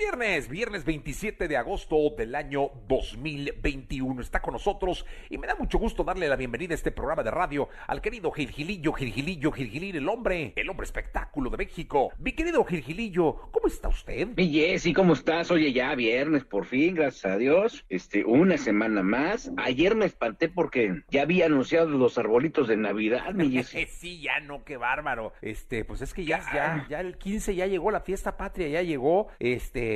[0.00, 4.22] Es viernes, viernes 27 de agosto del año 2021.
[4.22, 7.30] Está con nosotros y me da mucho gusto darle la bienvenida a este programa de
[7.30, 12.12] radio al querido Gilgilillo, Gilgilillo, Gilgilín, el hombre, el hombre espectáculo de México.
[12.18, 14.28] Mi querido Gilgilillo, ¿cómo está usted?
[14.36, 15.50] Mi Jessy, ¿cómo estás?
[15.50, 17.84] Oye, ya viernes, por fin, gracias a Dios.
[17.90, 19.52] Este, una semana más.
[19.58, 23.84] Ayer me espanté porque ya había anunciado los arbolitos de Navidad, mi Jessy.
[23.90, 25.34] sí, ya no, qué bárbaro.
[25.42, 28.82] Este, pues es que ya, ya, ya el 15 ya llegó, la fiesta patria ya
[28.82, 29.28] llegó.
[29.38, 29.89] Este,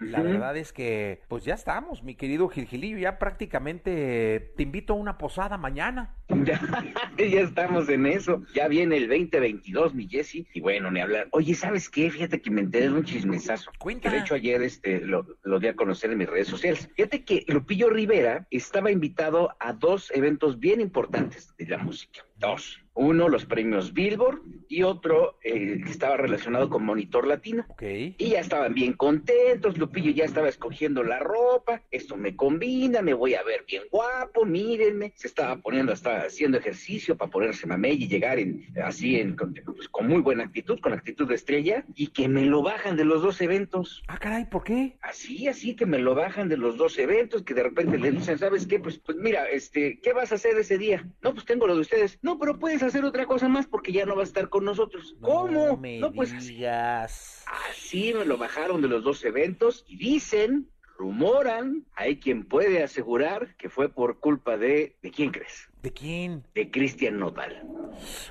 [0.00, 4.96] la verdad es que, pues ya estamos, mi querido Gilgilillo, ya prácticamente te invito a
[4.96, 6.15] una posada mañana.
[6.28, 6.60] Ya,
[7.18, 8.42] ya estamos en eso.
[8.54, 10.46] Ya viene el 2022, mi Jessy.
[10.54, 11.28] Y bueno, ni hablar.
[11.30, 12.10] Oye, ¿sabes qué?
[12.10, 13.70] Fíjate que me enteré de un chismesazo.
[13.78, 14.08] Cuenta.
[14.08, 16.88] Que de hecho ayer este, lo, lo di a conocer en mis redes sociales.
[16.94, 22.24] Fíjate que Lupillo Rivera estaba invitado a dos eventos bien importantes de la música.
[22.38, 22.80] Dos.
[22.94, 27.64] Uno, los premios Billboard, y otro eh, que estaba relacionado con Monitor Latino.
[27.68, 27.82] Ok.
[27.82, 33.12] Y ya estaban bien contentos, Lupillo ya estaba escogiendo la ropa, esto me combina, me
[33.12, 38.02] voy a ver bien guapo, mírenme, se estaba poniendo, estaba haciendo ejercicio para ponerse mamey
[38.02, 41.84] y llegar en, así en, con, pues, con muy buena actitud, con actitud de estrella,
[41.94, 44.02] y que me lo bajan de los dos eventos.
[44.08, 44.96] Ah, caray, ¿por qué?
[45.02, 48.38] Así, así que me lo bajan de los dos eventos, que de repente le dicen,
[48.38, 48.78] ¿sabes qué?
[48.78, 51.06] Pues, pues mira, este, ¿qué vas a hacer ese día?
[51.22, 52.18] No, pues tengo lo de ustedes.
[52.22, 55.16] No, pero puedes hacer otra cosa más porque ya no va a estar con nosotros.
[55.20, 55.80] ¿Cómo?
[56.00, 56.64] No pues así.
[56.64, 63.54] Así me lo bajaron de los dos eventos y dicen, rumoran, hay quien puede asegurar
[63.56, 65.68] que fue por culpa de, ¿de quién crees?
[65.86, 66.42] ¿De quién?
[66.52, 67.62] De Cristian Nodal.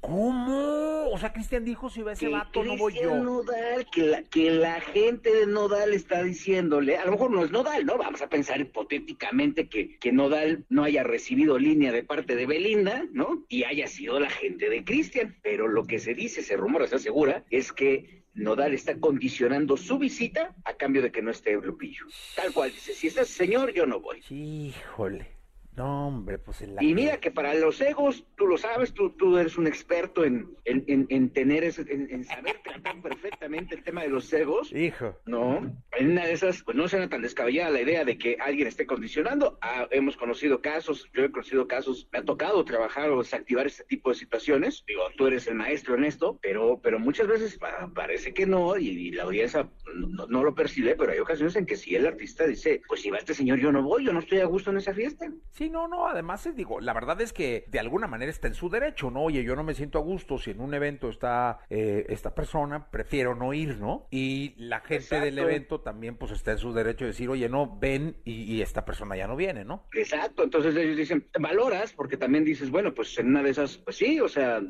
[0.00, 1.08] ¿Cómo?
[1.12, 3.22] O sea, Cristian dijo, si va ese Que vato, no voy yo.
[3.22, 7.52] Nodal, que la, que la gente de Nodal está diciéndole, a lo mejor no es
[7.52, 7.98] Nodal, ¿no?
[7.98, 13.04] Vamos a pensar hipotéticamente que, que Nodal no haya recibido línea de parte de Belinda,
[13.12, 13.44] ¿no?
[13.48, 15.36] Y haya sido la gente de Cristian.
[15.44, 20.00] Pero lo que se dice, se rumora, se asegura, es que Nodal está condicionando su
[20.00, 22.06] visita a cambio de que no esté Lupillo.
[22.34, 24.20] Tal cual dice, si está ese señor, yo no voy.
[24.30, 25.35] Híjole.
[25.76, 29.10] No, hombre, pues en la Y mira que para los egos, tú lo sabes, tú,
[29.10, 33.74] tú eres un experto en, en, en, en tener ese, en, en saber tratar perfectamente
[33.74, 34.72] el tema de los egos.
[34.72, 35.14] Hijo.
[35.26, 35.58] No,
[35.92, 38.86] en una de esas, pues no suena tan descabellada la idea de que alguien esté
[38.86, 39.58] condicionando.
[39.60, 43.84] Ah, hemos conocido casos, yo he conocido casos, me ha tocado trabajar o desactivar este
[43.84, 44.82] tipo de situaciones.
[44.86, 48.78] Digo, tú eres el maestro en esto, pero, pero muchas veces pa- parece que no
[48.78, 52.06] y, y la audiencia no, no lo percibe, pero hay ocasiones en que si el
[52.06, 54.70] artista dice, pues si va este señor yo no voy, yo no estoy a gusto
[54.70, 55.30] en esa fiesta.
[55.50, 58.54] Sí, no, no, además eh, digo, la verdad es que de alguna manera está en
[58.54, 59.22] su derecho, ¿no?
[59.22, 62.90] Oye, yo no me siento a gusto si en un evento está eh, esta persona,
[62.90, 64.06] prefiero no ir, ¿no?
[64.10, 67.78] Y la gente del evento también pues está en su derecho de decir, oye, no,
[67.78, 69.86] ven y, y esta persona ya no viene, ¿no?
[69.92, 73.96] Exacto, entonces ellos dicen, valoras, porque también dices, bueno, pues en una de esas, pues
[73.96, 74.60] sí, o sea,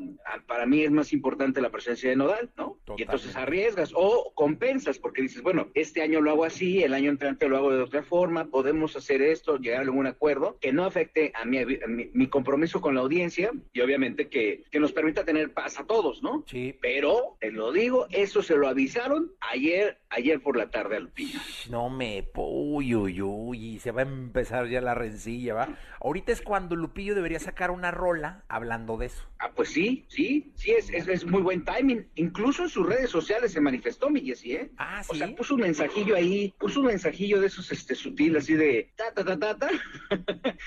[0.45, 2.77] para mí es más importante la presencia de Nodal, ¿no?
[2.85, 3.01] Totalmente.
[3.01, 7.09] Y entonces arriesgas o compensas, porque dices, bueno, este año lo hago así, el año
[7.09, 10.85] entrante lo hago de otra forma, podemos hacer esto, llegar a algún acuerdo que no
[10.87, 14.91] afecte a mi, a mi, mi compromiso con la audiencia y obviamente que, que nos
[14.91, 16.43] permita tener paz a todos, ¿no?
[16.47, 16.75] Sí.
[16.81, 21.39] Pero, te lo digo, eso se lo avisaron ayer, ayer por la tarde a Lupillo.
[21.69, 25.77] No me, uy, uy, uy, y se va a empezar ya la rencilla, ¿va?
[26.01, 29.23] Ahorita es cuando Lupillo debería sacar una rola hablando de eso.
[29.39, 32.07] Ah, pues sí, sí, sí, es, es, es muy buen timing.
[32.15, 34.71] Incluso en sus redes sociales se manifestó, mi Jessy, ¿eh?
[34.77, 35.19] Ah, O ¿sí?
[35.19, 39.13] sea, puso un mensajillo ahí, puso un mensajillo de esos este sutil, así de ta
[39.13, 39.69] ta ta ta ta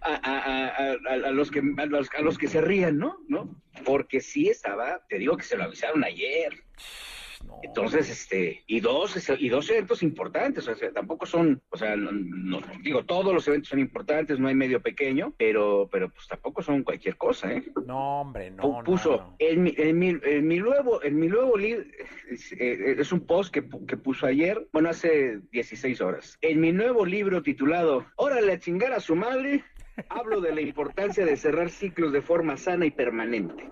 [0.00, 3.18] a, a, a, a, a los que a los, a los que se rían, ¿no?
[3.28, 3.56] ¿No?
[3.84, 6.64] Porque sí estaba, te digo que se lo avisaron ayer.
[7.44, 7.60] No.
[7.62, 12.10] Entonces, este, y dos, y dos eventos importantes, o sea, tampoco son, o sea, no,
[12.12, 16.62] no- digo, todos los eventos son importantes, no hay medio pequeño, pero, pero pues tampoco
[16.62, 17.64] son cualquier cosa, ¿eh?
[17.86, 19.34] No, hombre, no, Pu- no, puso.
[19.38, 21.84] En, mi, en, mi, en mi nuevo en mi nuevo libro
[22.30, 26.72] es, eh, es un post que, que puso ayer bueno hace 16 horas en mi
[26.72, 29.62] nuevo libro titulado órale a chingar a su madre
[30.08, 33.64] hablo de la importancia de cerrar ciclos de forma sana y permanente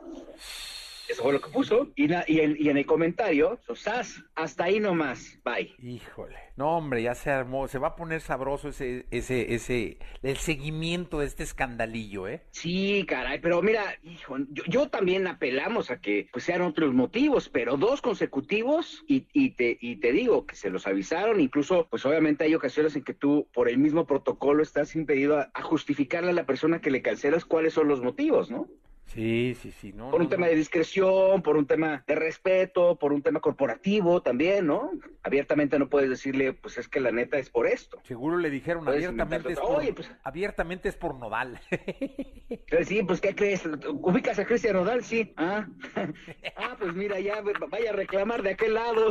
[1.09, 4.65] eso fue lo que puso y, na- y, en, y en el comentario sas hasta
[4.65, 6.37] ahí nomás bye Híjole.
[6.56, 11.19] No, hombre, ya se armó, se va a poner sabroso ese, ese, ese, el seguimiento
[11.19, 12.43] de este escandalillo, ¿eh?
[12.53, 17.49] Sí, caray, pero mira, hijo, yo, yo también apelamos a que pues, sean otros motivos,
[17.49, 22.06] pero dos consecutivos y, y te y te digo que se los avisaron, incluso pues
[22.06, 26.31] obviamente hay ocasiones en que tú por el mismo protocolo estás impedido a, a justificarle
[26.31, 28.69] a la persona que le cancelas cuáles son los motivos, ¿no?
[29.06, 30.11] Sí, sí, sí, no.
[30.11, 34.23] Por un no, tema de discreción, por un tema de respeto, por un tema corporativo
[34.23, 34.91] también, ¿no?
[35.23, 38.01] Abiertamente no puedes decirle, pues es que la neta es por esto.
[38.05, 41.61] Seguro le dijeron Puedes abiertamente es, por, Oye, pues- abiertamente es por nodal.
[41.71, 43.65] Entonces, sí, pues ¿qué crees?
[43.89, 45.05] ¿Ubicas a Cristian Nodal?
[45.05, 45.33] Sí.
[45.37, 45.69] Ah,
[46.56, 49.11] ah pues mira, ya vaya a reclamar de aquel lado.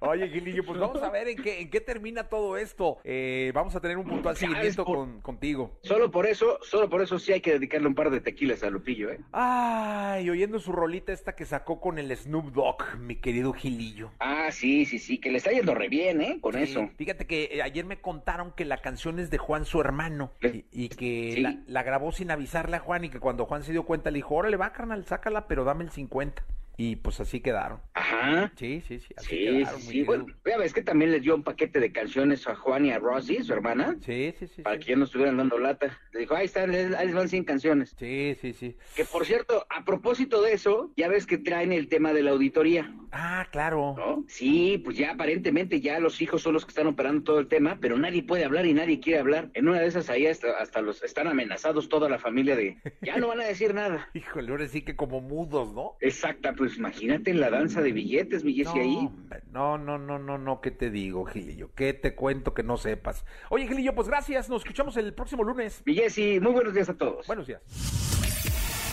[0.00, 2.98] Oye, Gilillo, pues vamos a ver en qué, en qué termina todo esto.
[3.04, 5.78] Eh, vamos a tener un puntual ¿Sabes seguimiento por- con, contigo.
[5.82, 8.70] Solo por eso, solo por eso sí hay que dedicarle un par de tequilas a
[8.70, 9.20] Lupillo, ¿eh?
[9.32, 14.10] Ay, oyendo su rolita esta que sacó con el Snoop Dogg, mi querido Gilillo.
[14.20, 16.38] Ah, sí, sí, sí, que le está yendo re bien, ¿eh?
[16.40, 16.88] Con Sí, eso.
[16.96, 20.64] Fíjate que eh, ayer me contaron que la canción es de Juan, su hermano, y,
[20.72, 21.40] y que Sí.
[21.40, 24.16] la, la grabó sin avisarle a Juan y que cuando Juan se dio cuenta le
[24.18, 26.44] dijo, órale, va, carnal, sácala, pero dame el 50.
[26.78, 27.80] Y pues así quedaron.
[27.94, 28.52] Ajá.
[28.56, 29.80] Sí, sí, sí, así Sí, quedaron.
[29.80, 30.02] sí.
[30.02, 32.98] Bueno, ya ves que también les dio un paquete de canciones a Juan y a
[32.98, 34.62] Rosy, su hermana, Sí, sí, sí.
[34.62, 34.82] para sí.
[34.84, 35.98] que ya no estuvieran dando lata.
[36.12, 37.94] Le dijo, ahí están, ahí van 100 canciones.
[37.98, 38.76] Sí, sí, sí.
[38.94, 42.32] Que por cierto, a propósito de eso, ya ves que traen el tema de la
[42.32, 43.94] auditoría, Ah, claro.
[43.96, 44.24] ¿no?
[44.28, 47.78] Sí, pues ya aparentemente ya los hijos son los que están operando todo el tema,
[47.80, 49.48] pero nadie puede hablar y nadie quiere hablar.
[49.54, 53.16] En una de esas ahí hasta, hasta los están amenazados toda la familia de, ya
[53.16, 54.10] no van a decir nada.
[54.14, 55.92] Híjole, ahora sí que como mudos, ¿no?
[56.00, 59.08] Exacta, pues imagínate la danza de billetes, mi Jessy, No, ahí.
[59.52, 61.70] no, no, no, no, no, ¿qué te digo, Gilillo?
[61.74, 63.24] ¿Qué te cuento que no sepas?
[63.50, 65.82] Oye, Gilillo, pues gracias, nos escuchamos el próximo lunes.
[65.84, 67.26] Mi Jessy, muy buenos días a todos.
[67.26, 67.62] Buenos días.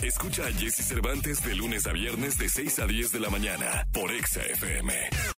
[0.03, 3.87] Escucha a Jesse Cervantes de lunes a viernes de 6 a 10 de la mañana
[3.93, 5.33] por Exa FM.